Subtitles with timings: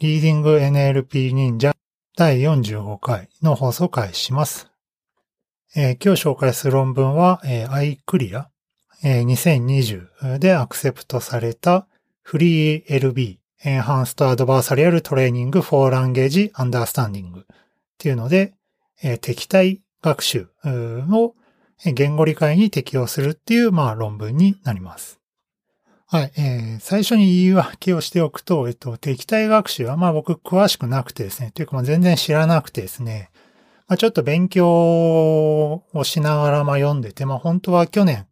[0.00, 1.72] リーディング NLP 忍者
[2.16, 4.70] 第45回の放送開始します。
[5.74, 8.44] えー、今日紹介する論文は、えー、iClear、
[9.02, 11.88] えー、2020でアクセプトされた
[12.24, 17.44] FreeLB Enhanced Adversarial Training for Language Understanding っ
[17.98, 18.54] ていうので、
[19.02, 21.34] えー、敵対学習の
[21.84, 25.18] 言語理解に適用するっていう、まあ、論文になります。
[26.10, 33.30] はい、えー、最初に言い訳をしておくと、えっと、敵対学習は、まあ僕詳しくなくてですね、というかまあ全然知らなくてですね、
[33.88, 38.26] まあちょっと勉強をしながらまあ読んでて、まあ本当は去年、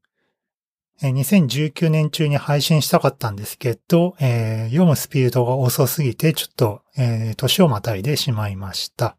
[1.03, 9.19] えー、2019年中に配信したかったんですけど、えー、読むスピードが遅すぎて、ちょっと、えー、年をまたいでしまいました。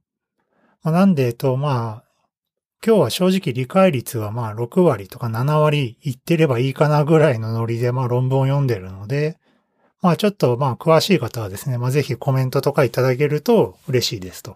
[0.81, 2.06] まあ、なんで、えっと、まあ、
[2.87, 9.37] 今日は正直理解率はまあ6割とか7割いってればいいかなぐらいのノリでまあ論文を読んでるので、
[10.01, 14.55] まあちょっとまあ詳しい方はですね、まあぜひコメントとかいただけると嬉しいですと。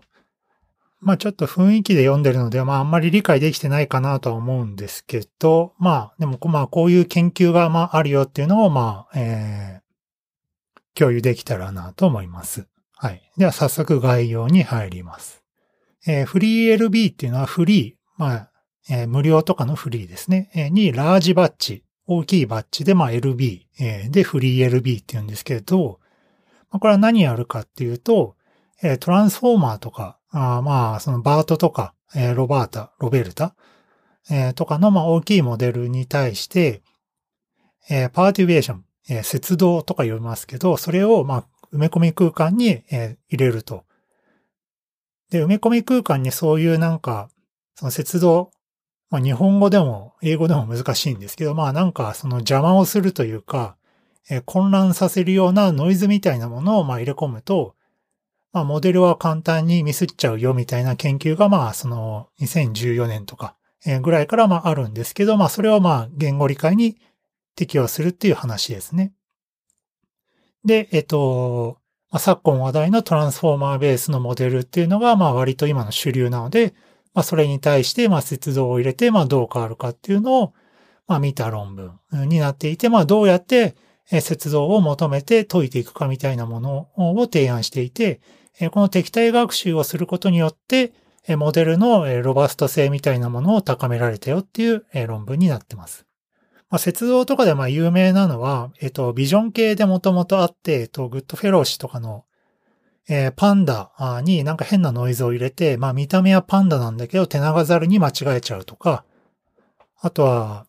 [1.01, 12.65] まあちょっと雰囲気で読んでるので、まああんまり理解できてないかなとは思うんですけど、まあでもまあこういう研究がまああるよっていうのをまあ、えー、共有できたらなと思います。
[12.95, 13.29] はい。
[13.35, 15.43] では早速概要に入ります。
[16.07, 18.51] えー、フリー LB っていうのはフリー、まあ、
[18.87, 25.99] えー、無料とかのフリーですね、えー、にラージバッジ、大きいバッジで、まあ LB、えー、でフリー LB って言うんですけれど、
[26.69, 28.35] まあ、これは何やるかっていうと、
[28.83, 33.55] えー、トランスフォーマーとか、あまあ、そのバートとか、えー、ロバータ、ロベルタ、
[34.29, 36.83] えー、とかの、まあ、大きいモデルに対して、
[37.89, 43.83] えー、パーティベーション、えー、節動とか読みますけど、それを、まあ、埋め込み空間に、えー、入れると。
[45.31, 47.29] で、埋め込み空間にそういうなんか、
[47.81, 48.51] その節動、
[49.09, 53.75] まあ、日本語でも英語でも難しいんですけど、まあなんかその邪魔をするというか、
[54.29, 57.73] えー、混乱させるようなノイズみたいなものをまあ入れ込むと、
[58.53, 63.55] まあモデルは簡単にミスっちゃうよみたいな研究がまあその2014年とか
[64.03, 66.97] ぐらいからまああるんですけど、まあそれをまあ言語理解に
[67.55, 69.11] 適用するっていう話ですね。
[70.63, 71.79] で、えっと、
[72.11, 76.75] まあ、昨今話題のトランスフォーマーベースのモデルっていうのがまあ割と今の主流なので、
[77.13, 80.53] まあ、それに対して、まあ、接動を入れて、まあ、どう変わるかっていうのを、
[81.07, 81.99] まあ、見た論文
[82.29, 83.75] になっていて、まあ、どうやって、
[84.19, 88.19] 摂動を求めて解いていくかみたいなものを提案していて、
[88.71, 90.93] この敵対学習をすることによって、
[91.37, 96.05] モデルのロバスト性みたいなものを高められたよっていう論文になってます。
[96.69, 102.25] まあ、摂動とかでまあ有名なのは、えっと、ビジョン系でもともとあって、えっと、 Goodfellow 氏とかの
[103.09, 103.91] えー、パンダ
[104.23, 109.03] になんか変なノイズを入れて、まあ見た目はパンダなんだけど手長ザルに間違えちゃうとか、
[109.99, 110.65] あとは、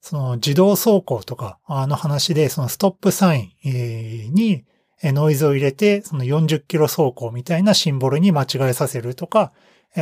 [0.00, 4.64] その自動走行とかの話で、そのストップサインに
[5.02, 9.52] ノイズを入れて、その40キロ走行みたいなシンボルに間違えさせるとか、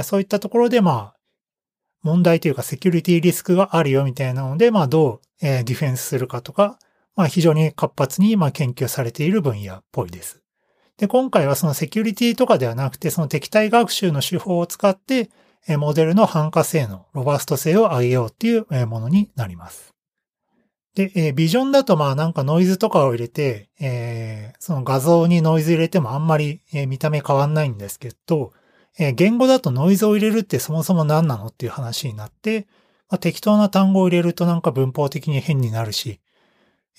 [0.02, 1.16] そういったところでまあ、
[2.02, 6.78] 問題というかセキュリティリスクがあるよみたいなので、まあどうディフェンスするかとか、
[7.14, 10.41] まあ非常に活発に研究されている分野っぽいです。
[10.98, 15.30] で、今回はそのセキュリティとかではなくて、その敵対学習の手法を使って、
[15.78, 19.92] モデルの反化性能、ロバスト性を上げようっていうものになります。
[20.94, 28.52] で、ビジョンだとまあなんかノイズとかを入れて、えー、その画像にノイズ入れてもあんまり見た目変わんないんですけど、
[29.14, 32.66] 言語だとノイズを入れるってそもそも何なのっていう話になって、
[33.08, 36.20] まあ、適当な単語を入れるとなんか文法的に変になるし、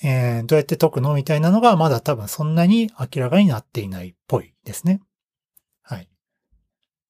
[0.01, 1.13] えー、どうやって解くの？
[1.13, 5.01] みたいなのがまだ多分そんなに明らかになっていないっぽいですね。
[5.83, 6.09] はい。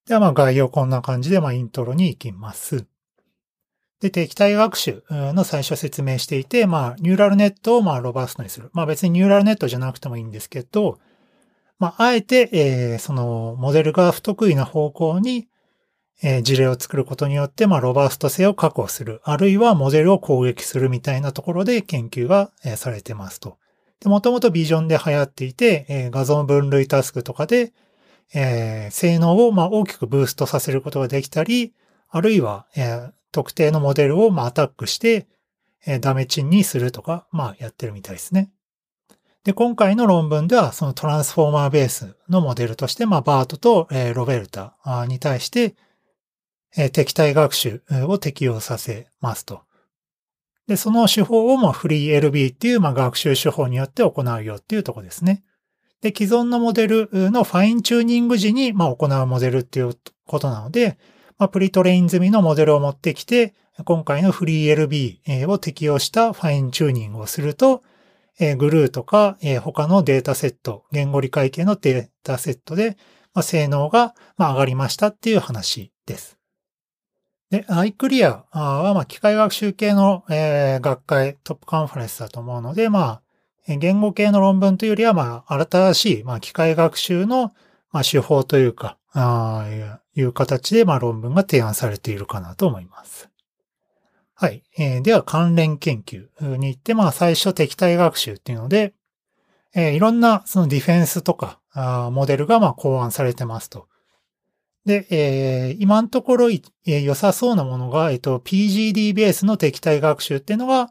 [0.06, 2.86] ではまあ概要こんな感じでまあイントロに行きます。
[4.00, 8.68] で、敵対学習の最初説明していて、まあニューラルネットをまあロバストにする。
[8.74, 10.98] まあ別にニューラルネットじゃなくてもいいんですけど、
[11.78, 15.48] まああえて、えー、そのモデルが不得意な方向に
[16.22, 19.20] え、事例を作ることによって、まあ、ロバースト性を確保する。
[19.24, 23.58] あるいはモデルを攻撃するみたいなところで研究が、え、されてますと。
[24.00, 27.72] で、もともとビジョンで流行っていて、え、画像分類タスクとかで、
[28.32, 31.72] えー、性能を、ま、大きくブーストさせることができたり、
[32.08, 35.26] あるいは、えー、特定のモデルを、ま、アタックして、
[35.86, 38.50] え、ダメチンにするとか、まあ、やってるみたいですね。
[39.44, 44.74] で、今回の論文では、そのトランスフォーマーベースのモデルとして、まあ、バートと、え、ロベルタ
[45.06, 45.74] に対して、
[46.76, 49.62] え敵対学習を適用させますと。
[50.66, 55.44] で、その手法をもフリー LB っていう、まあ、学習手法によって行うよっていうとこですね。
[56.00, 59.94] で、既存のモデルのファインチューニング時に、ま、行うモデルっていう
[60.26, 60.98] ことなので、
[61.38, 63.54] ま、 pretrain 済みのモデルを持ってきて、
[63.84, 67.82] 今回のフリー LB を適用したファインチューニングをすると、
[68.38, 72.96] え、 GLUE とか、え、他のデータセット、言語理解系のデータセットで、
[73.32, 76.33] ま、性能が、ま、上がりましたっていう話です。
[77.54, 83.20] で、iClear は、まあ、機械学習系の、えー、学会トップカンファレンスだと思うので、ま
[83.68, 87.54] あ、言語系の論文というよりは、まあ、新しい、まあ、機械学習の、
[87.92, 93.30] まあ、手法というか、ああいう形で、まあ、論文が提案されているかなと思います。
[94.34, 94.64] はい。
[94.76, 98.94] えー、では、関連研究に行って、まあ、最初敵対学習っていうので、
[99.76, 103.86] えー、いろんな、そのディフェンスとか、あモデルが、まあ、考案されてますと。
[104.84, 110.90] で、えー、今のところ、えー、良さそうなものが、えっ、と、PGD ベースの敵対学習っていうのが、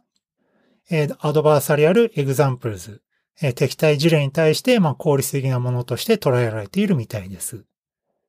[0.89, 3.01] えー、 adversarial examples、
[3.41, 7.65] えー、敵対事例に対して、まあ、効率的なものとして捉えられているみたいです。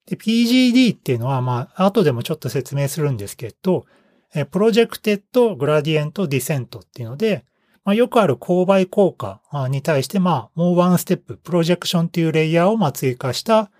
[0.06, 3.86] で、PGD っていうのは、まあ、後でもちょっと説明するんですけど、
[4.34, 7.44] え projected gradient descent っていうので、
[7.84, 13.70] まあ、よくある勾配降下に対して、まあ、もうワンステップ、 projection っていうレイヤーをま追加した、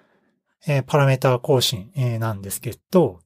[0.66, 3.20] えパラメータ更新、えなんですけど、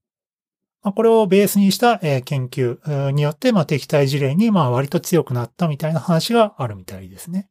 [0.83, 7.49] ま、これをベースにした、え研究によって、ま、敵対事例に、ま、割と強くなったみたいな話があるみたいですね。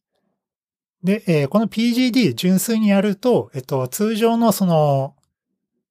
[1.03, 5.15] で、えこの PGD 純粋にやると、えっと、通常のその、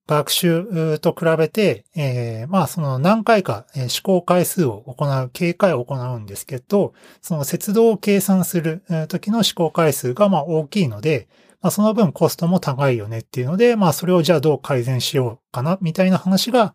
[0.07, 11.29] 学習と比べて、えー、まあその何回か試行回数を行う、警戒を行うんですけど、その節動を計算する時の試行回数がまあ大きいので、
[11.61, 16.75] まあその分コストも高いよねっていうので、まあそれをじゃあどう改善しようかな、みたいな話が、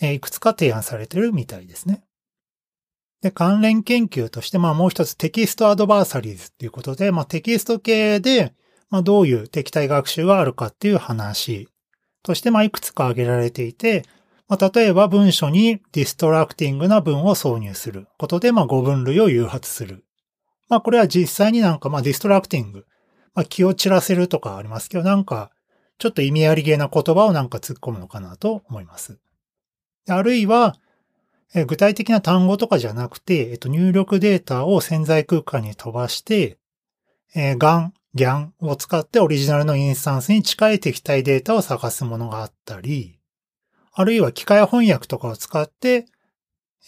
[0.00, 2.04] えいくつか提案されてるみたいですね。
[3.22, 8.54] で、関連研究として、まあもう一つ text adversaries っていうことで、まあテキスト系で、
[8.90, 11.68] まあどういう敵対学習があるかっていう話
[12.26, 14.04] として、まあ、いくつか挙げられていて、
[14.48, 20.04] まあ、例えば文章に distracting な文を挿入することで、まあ、誤分類を誘発する。
[20.68, 22.84] まあ、これは実際になんか、まあ、 distracting、
[23.36, 25.50] まあ、気を散らせるとかありますけど、なんか、
[25.98, 29.18] ちょっと意味ありげな言葉をなんか突っ込むのかなと思います。
[30.08, 30.76] あるいは、
[31.54, 36.58] え具体的な単語とかじゃなくて、えっと、入力データを潜在空間に飛ばして、
[37.34, 43.18] えー、 GAN、GAN を使ってオリジナルのインスタンスに近い敵対データを探すものがあったり、
[43.92, 46.06] あるいは機械翻訳とかを使って、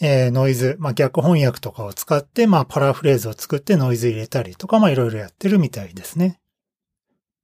[0.01, 6.38] えー、ノイズ、まあ、逆翻訳とかを使って、まあ、パラフレーズを作ってノイズ入れたりとか、まあ、いろいろやってるみたいですね。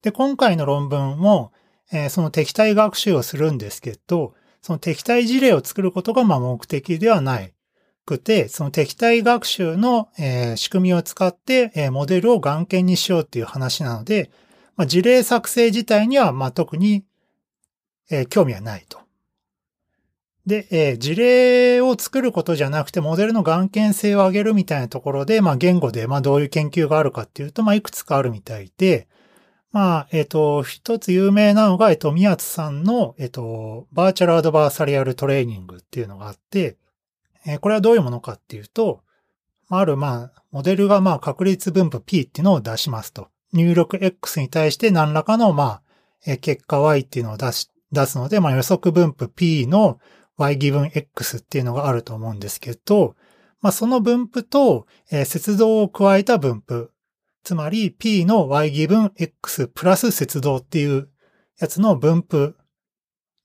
[0.05, 1.51] で、今回の論文も、
[1.91, 7.39] えー、その敵対学習をするんですけど、その敵対事例を作ることが、ま、目的ではな。
[8.05, 14.29] くて、その敵対学習の、えー、仕組みを使って、えー、モデルを眼見にしようっていう話なので、
[14.75, 17.03] まあ、事例作成自体には、ま、特に、
[18.11, 18.99] え、興味はないと。
[20.45, 29.07] で、え、事例を作ることじゃなくて、モデルの眼見性を上げるみたいなところで、まあ、言語で、ま、どういう研究があるかっていうと、まあ、いくつかあるみたいで、
[29.75, 36.77] まあ、えっ、と、一つ有名なのが、えっ、と、宮津さんの、えっ、と、バーチャルアドバーサリアルトレーニングっていうのがあって、
[37.45, 39.01] えこれはどういうものかっていうと、
[39.67, 43.27] ある、まあ、モデルが、まあ、確率分布 P っていうのを出しますと。
[43.51, 45.81] 入力 X に対して何らかの、まあ、
[46.25, 49.99] え結果 Y っていうのを出し、出すので、まあ、予測分布 P の
[50.37, 53.17] Y ギブン X っていうのがあると思うんですけど、
[53.59, 56.93] まあ、その分布と、えー、節動を加えた分布。
[57.45, 61.09] つまり P の Y ギブン X プラス節動っていう
[61.59, 62.57] やつの分布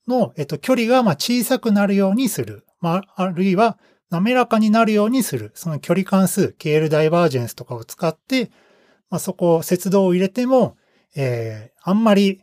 [0.07, 2.65] の、えっと、距離がま小さくなるようにする。
[2.79, 3.77] まあ、あるいは
[4.09, 5.51] 滑らかになるようにする。
[5.53, 8.49] その距離関数、KL ダイバージェンスとかを使って、
[9.11, 10.77] まあ、そこを節動を入れても、
[11.15, 12.41] えー、あんまり、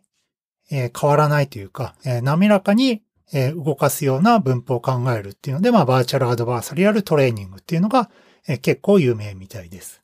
[0.71, 8.11] えー、変わらないというか、えー、滑らかに、え、動かすような分布を考えるっていうので、まあ、バーチャルアドバーサリアルトレーニングっていうのが、
[8.47, 10.03] え、結構有名みたいです。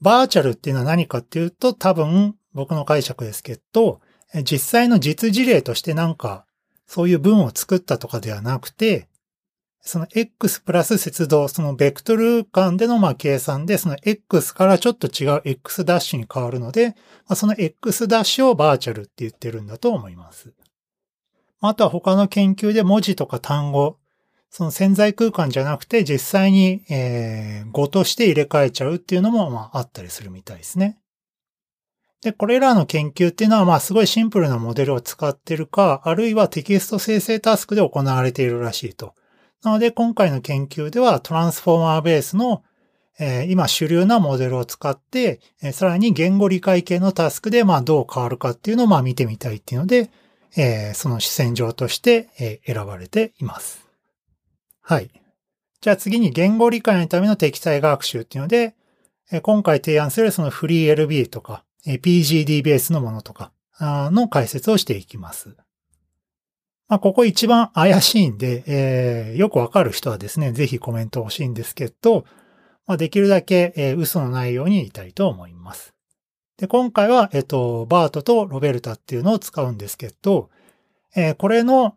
[0.00, 4.00] バーチャルっていうのは何かっていうと、多分、僕の解釈ですけど、
[4.44, 6.46] 実際の実事例としてなんか、
[6.86, 9.08] そういう文を作ったとかではなくて、
[9.80, 16.94] その X プラス節動、そのベクトル間でのまあ計算で、その X からちょっと違う X ダッシュに変わるので、ま
[17.28, 20.52] あ、その X ダッシュをバーチャルって言ってるんだと思います。
[21.60, 23.98] あとは他の研究で文字とか単語、
[24.50, 30.98] その潜在空間じゃなくて実際に、えー、語として入れ替えちゃうっていうのもまああったりするみたいですね。
[32.22, 39.14] で、これらの研究っていうのはまあすごいシンプルなモデルを使ってるか、あるいはテキスト生成タスクで行われているらしいと。
[39.62, 42.62] なので、今回の研究ではトランスフォーマーベースの、
[43.18, 50.10] えー、今主流なモデルを使って、えー、さらに言語理解系のタスクで、まあ、どう変わるかっていうのを、まあ、見てみたいっていうので、
[50.56, 53.85] えー、その視線上として、えー、選ばれています。
[54.88, 55.10] はい。
[55.80, 58.76] じゃあ次に言語理解のための適体学習っていうので、
[59.42, 63.50] 今回提案するそのフリー LB とか、PGD ベースのものとか
[63.80, 65.56] の解説をしていきます。
[66.86, 72.24] まあ、ここ一番怪しいんで、えー、よくわかる人はですね、ぜひコメント欲しいんですけど、
[72.86, 75.94] まあ、できるだけ、え、嘘のないように言いたいと思います。
[76.58, 80.48] で、今回は、えっと、バートとロベルタっていうのを使うんですけど、
[81.16, 81.96] えー、これの、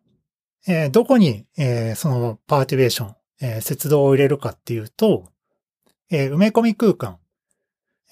[0.72, 5.26] えー、どこに、えー、そのパーティベーション、えー、接動を入れるかっていうと、
[6.12, 7.18] え、埋め込み空間、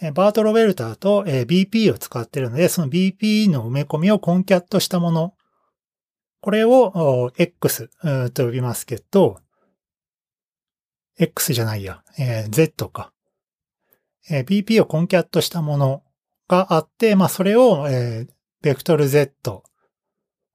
[0.02, 5.36] え、バート・ロベルターと、え、BP を使ってるので、その BP の埋め込みをコンキャットしたもの。
[6.42, 7.90] これを X
[8.34, 9.40] と呼びますけど、
[11.20, 13.12] X じゃないや、え、Z か。
[14.32, 16.04] え、BP をコンキャットしたもの
[16.48, 18.26] があって、まあそれを、え、
[18.64, 19.64] ベクトル Z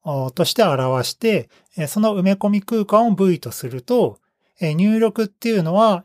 [0.04, 1.48] として表して、
[1.88, 4.18] その埋め込み空間を V とすると、
[4.60, 6.04] 入力っていうのは、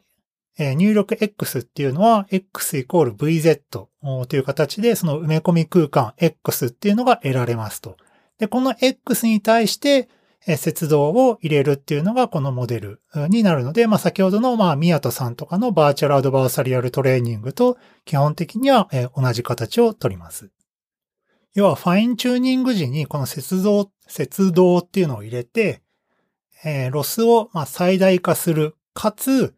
[0.58, 3.90] 入力 X っていうのは X イコール VZ と
[4.36, 7.98] いう形でその埋め込み空間 X っていうのが得られますと。
[8.40, 10.10] で、この X に対して、
[10.56, 20.50] 摂動を入れるっていうのがこのモデルになるので、まあ、先ほどの、まあ、宮戸さんとかの virtual adversarial training と基本的には同じ形をとります。
[21.58, 25.82] 要は、 fine-tuning 時にこの摂動、摂動っていうのを入れて、
[26.64, 28.76] えー、ロスを、ま最大化する。
[28.94, 29.56] かつ、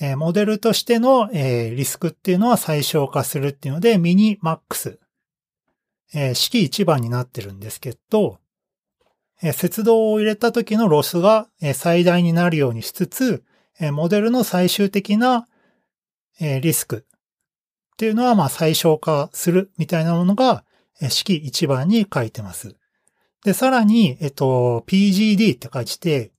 [0.00, 4.98] えー、モデルとしての、えー、リスクっていうのは最小化するっていうので、ミニマックス
[6.14, 8.40] えー、式1番になってるんですけど、
[9.40, 13.44] えー、摂動を入れた時のロスが、え、最大になるようにしつつ、
[13.78, 15.46] え、モデルの最終的な、
[16.40, 17.06] え、リスク
[17.92, 20.64] っていうのは、ま、最小化するみたいなものが、
[21.08, 22.76] 式1番に書いてます。
[23.44, 26.32] で、さらに、えっと、PGD って書いてて、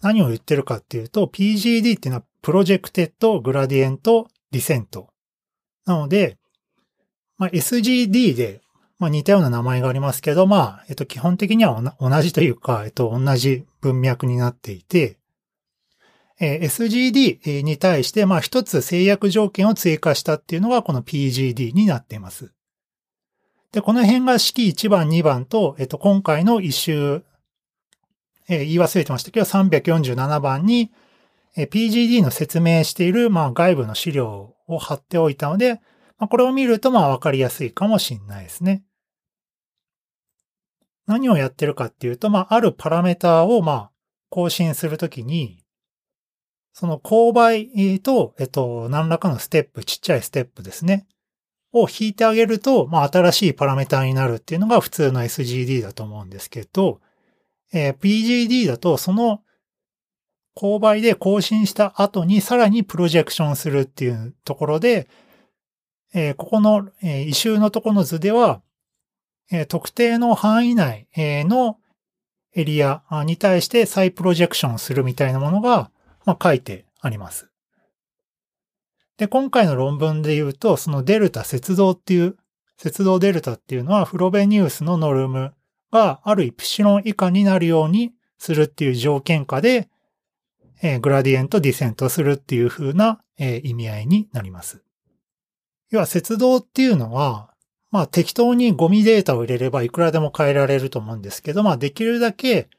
[0.00, 5.08] 何を言ってるかっていうと、PGD っていうのは、 projected gradient descent。
[5.84, 6.38] なので、
[7.36, 8.62] まあ、SGD で、
[8.98, 15.18] まあ、似たような名前がありますけど、まあ、えっと、基本的には同じというか、えっと、同じ文脈になっていて、
[16.38, 22.52] え、SGD に対して、まあ、一つ制約条件を追加したっていうのが、この PGD になっています。
[23.72, 27.22] で、この辺が式1番、2番と、えっと、今回の一周、
[28.48, 30.90] えー、言い忘れてましたけど、347番に、
[31.56, 35.80] えー、PGD の説明している、まあ、外部の資料を貼っておいたので、
[36.18, 38.82] まあ、これを見るとまあわかりやすいかもしれないですね。
[41.06, 43.90] 何をやってるかっていうと、まあ、あるパラメータをまあ、
[44.30, 45.64] 更新するときに、
[46.72, 51.06] その勾配と、えっと、何らかのステップ、ちっちゃいステップですね。
[51.72, 57.00] を引いてあげると、まあ、新しいパラメータになるっていうのが普通の SGD だと思うんですけど、
[57.72, 59.42] えー、PGD だとその
[60.56, 65.08] 勾配で更新した後にさらにプロジェクションするっていうところで、
[66.12, 68.62] えー、ここの、えー、異臭のとこの図では、
[69.52, 71.78] えー、特定の範囲内、えー、の
[72.54, 75.90] エリアに対して再プロジェクションするみたいなものが、
[76.24, 77.49] まあ、書いてあります。
[79.20, 82.38] で、今回の論文で言うと、そのデルタ接動っていう、
[82.78, 85.52] 接動デルタっていうのはフロベニウスのノルム
[85.92, 89.90] があるイプシロン以下になるようにするっていう条件下で、
[90.80, 94.82] えー、グラディエントディセントするっていう風な、えー、意味合いになります。
[95.90, 97.50] 要は、接動っていうのは、
[97.90, 102.70] まあ適当にゴミデータを入れればいくらでも変えられると思うんですけど、まあできるだけ、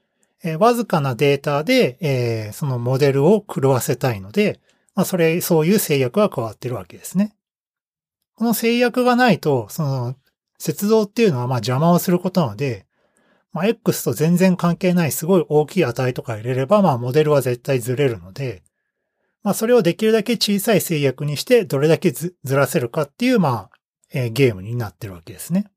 [0.44, 4.60] えー、わずかなデータで、えー、そのモデルを狂わせたいので、
[4.96, 7.36] まあそれ、そういう制約が加わってるわけですね。
[8.36, 10.16] この制約がないと、その、
[10.58, 12.86] 接動っていうのはまあ邪魔をすることなので、
[13.52, 18.64] まあ X と全然関係ないすごい大きい値とか入れれば、まあモデルは絶対ずれるので、
[19.44, 23.70] まあそれをできるだけ小さい制約にしてどれだけずらせるかっていう、まあ、
[24.14, 25.72] えー、ゲームになってるわけですね。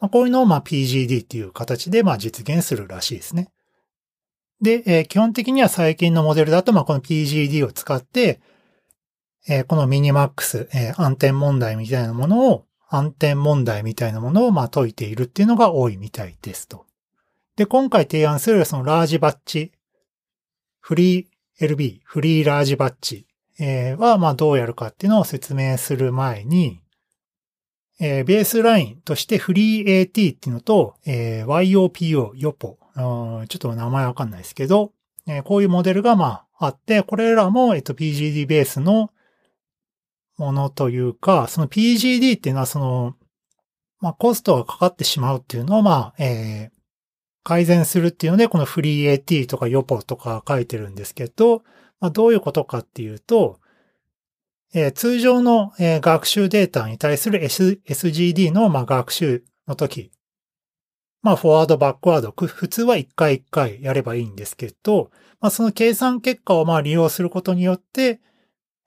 [0.00, 3.50] まあ、こういうのをまあ PGD っていう形でまあ実現するらしいですね。
[4.60, 8.40] で、えー、基本的には最近のモデルだとまあこの PGD を使って、
[9.48, 16.86] えー、このミニマックス、えー、暗転問題みたいなものを、暗転問題みたいなものをまあ解いているっていうのが多いみたいですと。
[17.56, 19.72] で、今回提案するそのラージバッチ、
[20.80, 23.26] フリー LB、フリーラージバッジ、
[23.58, 26.80] えー、は、まあどうやるかっていうのを説明する前に、
[28.00, 34.92] えー、ベースラインとしてフリー AT っていうのと、えー、YOPO、YOPO、ちょっと名前わかんないですけど、
[35.26, 39.10] えー、こういうモデルがまああって、これらも、えっと、PGD ベースの
[40.36, 43.14] ものというか、その PGD っていうのはその、
[44.00, 46.78] まあコストがかかってしまうっていうのをまあ、えー、
[47.44, 51.62] 改善するっていうので、このフリー AT とかヨポとか書いてるんですけど、
[52.00, 53.58] まあ、どういうことかっていうと、
[54.74, 60.10] えー、通常の、えー、学習データに対する、S、SGD の、まあ、学習の時、
[61.22, 65.10] まあ、フォワード、バックワード、普通は一回一回やればいいんですけど、
[65.40, 68.20] まあ、その計算結果をまあ利用することによって、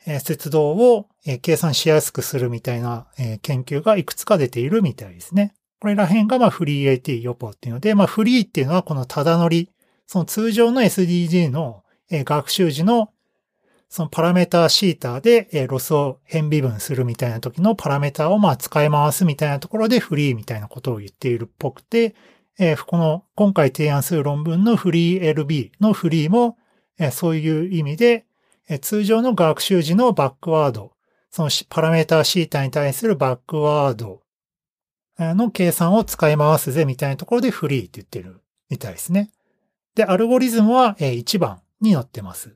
[0.05, 5.53] えー、節動を、えー、計算しやすくするみたいな、えー、研究がいくつか出ているみたいですね。
[5.79, 9.69] これら辺がまあフリー AT 予報っていうので、まあフリーっていうのはこのただ乗り、
[10.07, 13.11] その通常の SDG の、えー、学習時の
[13.93, 22.15] そのパラメータシーターで、ロスを変微分するみたいな時のパラメータをまあ使い回すみたいなところでフリーみたいなことを言っているっぽくて、
[22.88, 26.57] この今回提案する論文のフリー LB のフリーも、
[27.12, 28.25] そういう意味で、
[28.79, 30.93] 通常の学習時のバックワード、
[31.29, 34.21] そのパラメータシータに対するバックワード
[35.19, 39.31] の計算を使い回すぜみたいなところでフリーって言ってるみたいですね。
[39.95, 42.55] で、アルゴリズムは、1番に載ってます。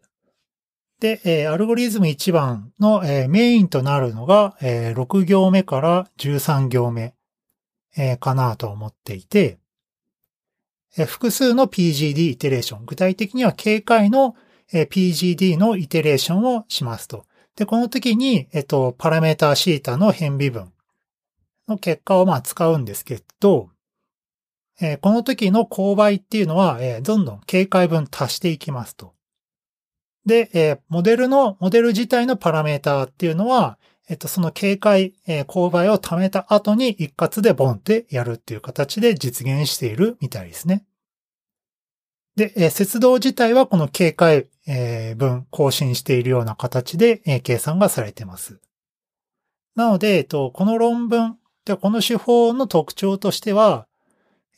[0.99, 7.13] で、えー、アルゴリズム1番の、えー、メインとなるのが、えー、6行目から13行目、
[7.97, 9.59] えー、かなと思っていて、
[10.97, 14.35] えー、複数の PGD イテレーション、具体的には警戒の、
[14.71, 17.25] えー、PGD のイテレーションをしますと。
[17.55, 20.71] で、この時に、えっと、パラメータシータの変微分
[21.67, 23.69] の結果をまあ使うんですけど、
[24.81, 29.14] えー、この時の勾配っていうのは、えー、どんどん警戒分足していきますと。
[30.25, 33.77] で、えー、モデルの、モデル自体のパラメーターっていうのは、
[34.07, 40.85] えっと、その警戒、えー、勾配を貯めた後に一括でボンってやるっていう形で実現しているみたいですね。
[42.35, 48.59] で、えー、節動自体はこの警戒、えー、分更新しているような形で、えー、計算がされています。
[49.75, 53.87] なので、えっと、この論文、でこの手法の特徴としては、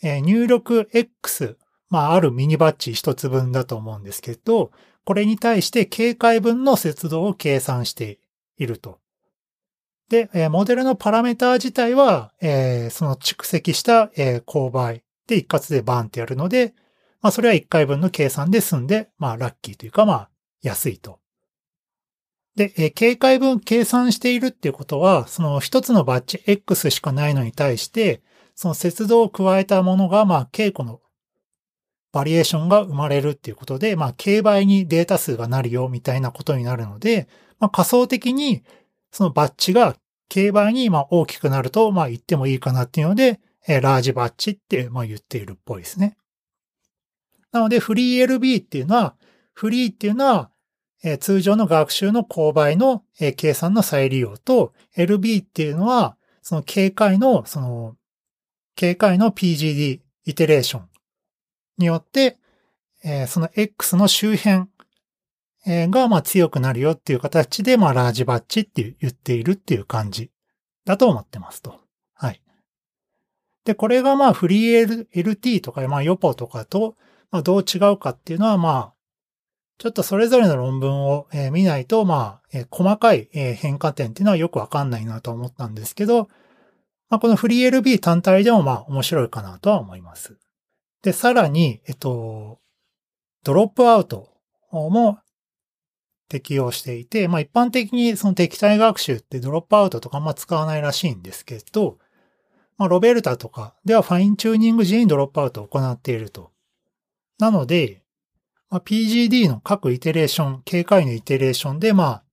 [0.03, 1.57] えー、入力 X、
[1.89, 4.71] まあ、あるミニバッジ一つ分だと思うんですけど、
[5.07, 8.19] これに対して警戒分の節度を計算して
[8.57, 8.99] いると。
[10.09, 16.73] で、モデルのパラメーター自体は、えー、その蓄積した、えー、勾配で一括でバーンってやるので、
[17.21, 20.29] まあそれは一回分の計算で済んで、まあラッキーというかまあ
[20.61, 21.19] 安いと。
[22.57, 28.21] で、えー、警戒分計算しているっていうことは、その一つのバッチ X しかないのに対して、
[28.55, 30.99] その節度を加えたものが、まあ、稽古の
[32.17, 37.27] バリエーションが生まれるっていうことで、まあ、競売にデータ数がなるよみたいなことになるので、
[37.59, 38.63] まあ、仮想的に
[39.11, 39.95] そのバッジが
[40.27, 46.17] 競売にまあ大きくなると、まあ言ってもいいかなっていうので、えー、ラージバッジってまあ言っているっぽいですね。
[47.51, 49.15] なので、フリー LB っていうのは、
[49.53, 50.49] フリーっていうのは、
[51.03, 57.95] えー、通常の学習の勾配の、えー、計算の再利用と、LB っていうのは、その警戒の、その、
[58.75, 60.89] 警戒の PGD イテレーション
[61.77, 62.37] によって、
[63.03, 64.67] えー、その X の周辺
[65.65, 70.31] がまあ強くなるよっていう形で、まあラージバッチって言っているっていう感じ
[70.85, 71.79] だと思ってますと。
[72.13, 72.41] はい。
[73.65, 76.95] で、これがまあフリー LT とか、まあヨポとかと、
[77.31, 78.93] まあどう違うかっていうのはまあ、
[79.77, 86.29] ちょっとそれぞれの論文を見ないと、まあ、細かい変化点っていうのはよくわかんないなと思ったんですけど、
[87.09, 90.37] まあ、このフリー LB 単体でもまあ面白いかなとは思います。
[91.03, 92.59] で、さらに、えっと、
[93.43, 94.29] ドロップアウト
[94.71, 95.19] も
[96.27, 101.97] 適用していて、まあ一般的にその敵対学習ってドロップアウトとかあんま使わないらしいんですけど、
[102.77, 106.51] まあロベルタとかではファインチューニング時にドロップアウトを行っていると。
[107.39, 108.03] なので、
[108.69, 112.23] まあ、PGD の各イテレーション、警戒のイテレーションで、まあ、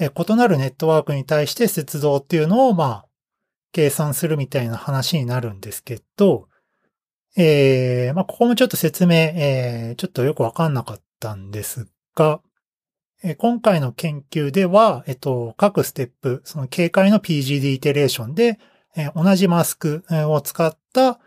[0.00, 3.06] え異なるネットワークに対して接続っていうのを、まあ、
[3.72, 6.48] 計算するみたいな話になるんですけど、
[7.36, 12.40] えー、まあ、ここもちょっと説明、えー、ちょっとよくわかんなかったんですが、
[13.22, 18.58] えー、今回の研究では、えっと、各ステップ、その警戒の PGD イテレーションで、
[18.96, 21.20] えー、同じマスクを使った、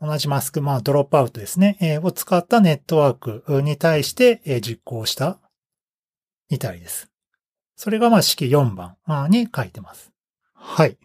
[0.00, 5.38] 同じマスク、まあ、ドロップアウトですね、えー、を使ったネットワークに対して、えー、実行した
[6.48, 7.10] みたいです。
[7.76, 8.96] それが、まあ、式4番
[9.30, 10.10] に書いてます。
[10.54, 10.98] はい。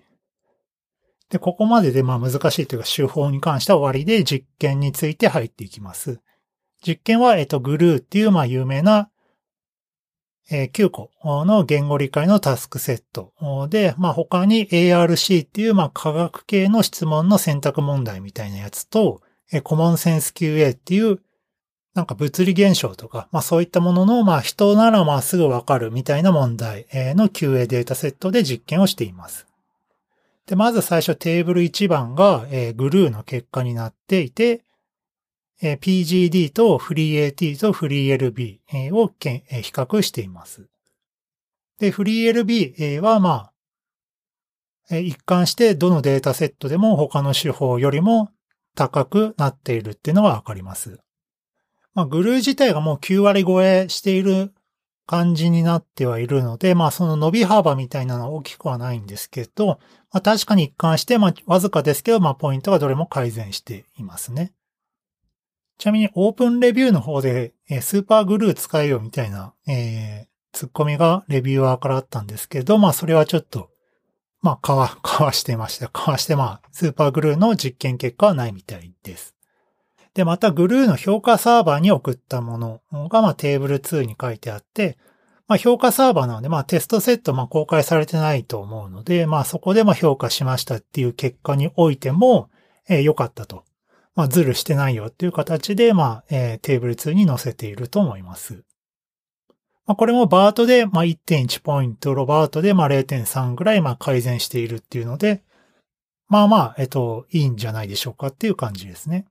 [1.35, 6.21] で、ここまででまあ難しいというか手法に関しては終わりで実験について入っていきます。
[6.81, 9.09] 実験は、えっと、グルーっていうまあ有名な、
[10.49, 11.11] え、9個
[11.43, 13.33] の言語理解のタスクセット
[13.67, 19.21] で、まあ他に ARC っていうまあ科学系の質問の選択問題みたいなやつと、
[19.51, 21.19] えー、コモンセンス QA っていう
[21.95, 29.45] なんか物理現象とか、まあそういったものの、まあ人ならまあすぐわかるみたいな問題の QA データセットで実験をしています。
[30.47, 34.63] で、まず最初テーブル1番が、えー、グルーの結果になっていて、
[35.61, 40.67] えー、PGD とフリー AT とフリー LB を、えー、比較しています。
[41.79, 43.51] で、FreeLB はま
[44.89, 48.29] あ、一貫してどのデータセットでも他の手法よりも
[48.75, 50.99] 高くなっているっていうのがわかります。
[51.95, 54.53] まあ、グルー自体がもう9割超えしている
[55.05, 59.79] 感じになってはいるので、まあその伸び幅みたいなのは大きくはないんですけど、
[60.11, 64.53] まあ確かに一貫して、まあわずかですけど、まあポイントがどれも改善していますね。
[65.77, 73.69] ちなみにオープンレビューの方で、えー、スーパーグルー使えよみたいな、えー、ツッコミがレビューアーからあったんですけど、まあそれはちょっと、
[74.41, 75.89] まあ、かわ、 かわしてました。
[75.89, 79.34] かわしてまあ、スーパーグルーの実験結果はないみたいです。
[80.15, 84.97] で、またグルーの評価サーバーに送ったものが、まあ、テーブル2に書いてあって、
[85.47, 92.49] まあ、評価サーバーなので、まあ、テストセット、まあ、公開されてないと思うので、まあ、そこで、まあ、評価しましたっていう結果においても、
[92.87, 93.65] えー、良かったと。
[94.15, 98.63] まあ、ズルしてないよっていう形で、まあ、えー、テーブル2に載せていると思います。
[99.85, 105.43] まあ、これも BERT で、まあ、1.1ポイント、 RoBERTa で、まあ、0.3ぐらい、まあ、改善しているっていうので、
[106.27, 109.27] まあまあ、えっと、いいんじゃないでしょうかっていう感じですね。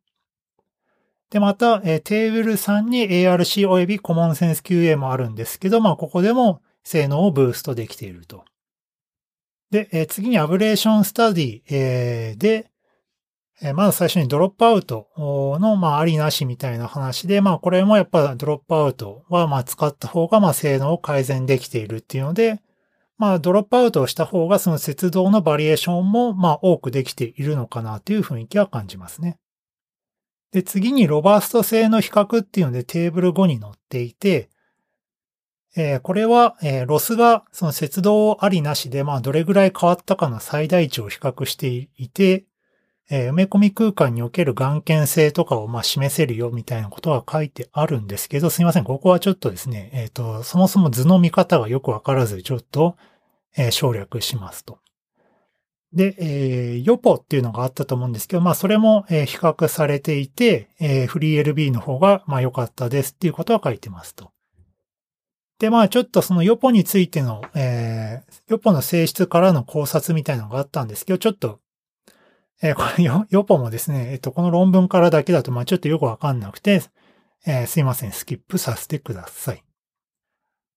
[1.35, 8.45] で、また、えー、テーブル3に ARC 及びコモンセンス QA もあるんですけど、まあ、ここでも性能をブーストできていると。
[9.73, 12.71] で、えー、次に ablation study、えー、で、
[13.61, 22.63] え、まず最初に dropout の、まあ、ありなしみたいな話で、まあ、これもやっぱ dropout は、まあ、使った方が、まあ、性能を改善できているっていうので、
[23.19, 29.37] まあ、ドロップアウトをした方が、その接動のバリエーションも、まあ、多くできているのかなという雰囲気は感じますね。
[30.55, 34.49] で、次にロバースト性の比較っていうのでテーブル5に載っていて、
[35.75, 42.45] えー、これは、えー、ロスがその接動ありなしで、まあ、どれぐらい変わったかの最大値を比較していて、
[43.11, 52.97] えー、埋め込み空間における眼検性とかをまあ示せるよみたいなことは書いてあるんですけど、すいません、ここはちょっとですね、えっ、と、そもそも図の見方がよくわからず、ちょっと、
[53.57, 54.79] え省略しますと。
[55.95, 64.33] で、えー、ヨポっていうのがあったと思うんですけど、まあそれも、えー、比較されていて、えー、フリー LB の方が、まあ良かったですっていうことは書いてますと。
[65.61, 71.61] で、まあちょっとそのヨポについての、えー、ヨポの性質からの考察みたいなのがあったんですけど、ちょっと、
[72.61, 76.83] えー、これヨ、ヨポもですね、えっと、この論文からだけだと、まあちょっとよくわかんなくて、
[77.47, 79.63] えー、すいません、スキップさせてください。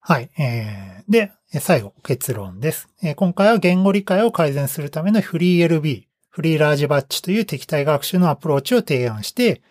[0.10, 0.30] はい。
[0.40, 2.88] えー、で、最後、結論です。
[3.04, 9.62] えー、今回は言語理解を改善するためのフリー LB、フリーラージバッチという敵対学習のアプローチを提案して、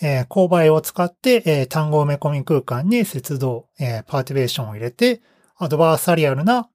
[0.00, 5.20] えー、勾配を使って、えー、単語埋め込み空間に摂動、えー、 perturbation を入れて、
[5.58, 6.70] adversarial な、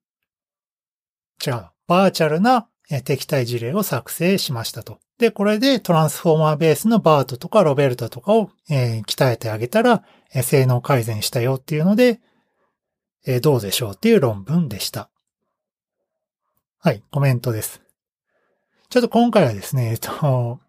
[1.44, 5.00] 違う、バーチャルな、えー、敵対事例を作成しましたと。
[5.18, 12.20] で、これで Transformer ベースの BERT とか RoBERTa とかを、えー、鍛えてあげたら、えー、性能改善したよっていうので、
[13.26, 15.10] えー、どうでしょうっていう論文でした。
[16.78, 17.82] はい、コメントです。
[18.88, 20.60] ちょっと今回はですね、えっと、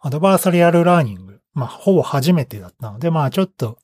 [0.00, 3.78] アドバーサリアルラーニング、まあ、ほぼ初めてだったので、まあ、ちょっと、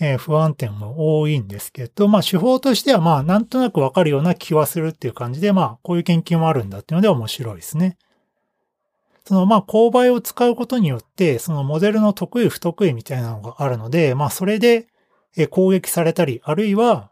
[0.00, 7.96] えー、不安点も多いんですけど、まあ、手法としては、まあ、なんとなくわかるような気はするっていう感じで、まあ、こういう研究もあるんだっていうので面白いですね。
[9.24, 14.88] その、まあ、勾配を使うことによって、そのモデルの得意不得意みたいなのがあるので、まあ、それで、
[15.46, 17.10] 攻撃されたり、あるいは、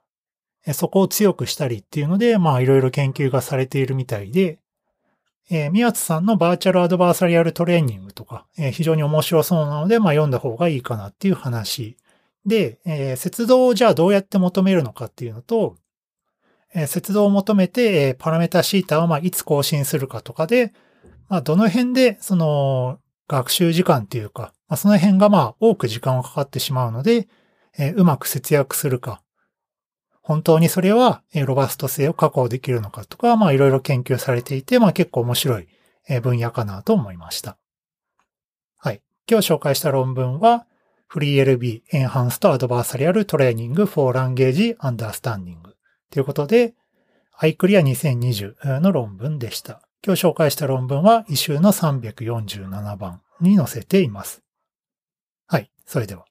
[0.72, 4.58] そこを強くしたりっていうので、まあいろいろ研究がされているみたいで、
[5.48, 11.96] えー、宮津さんのバーチャルアドバーサリアルトレーニングとか、えー、非常に面白そうなので、まあ読んだ方がいいかなっていう話。
[12.44, 15.76] で、えー、接動をじゃあどうやって求めるのかっていうのと、
[16.74, 20.72] えー、接動を求めて、えー、パラメータシータをまあいつ更新するかとかで、
[21.28, 27.28] まあどの辺でその学習時間っていうか、まあその辺がまあ多く時間がかかってしまうので、
[27.78, 29.22] え、うまく節約するか、
[30.26, 35.68] 本当にそれは、え、ロバスト性を確保できるのかとか、まあいろいろ研究されていて、まあ結構面白い、
[36.08, 37.58] え、分野かなと思いました。
[38.76, 39.02] はい。
[39.30, 40.66] 今日紹介した論文は、
[41.12, 45.58] FreeLB Enhanced Adversarial Training for Language Understanding
[46.10, 46.74] ということで、
[47.40, 49.82] iClear2020 の論文でした。
[50.04, 54.42] 今日紹介した論文は、異臭の347番に載せています。
[55.46, 55.70] はい。
[55.84, 56.24] それでは。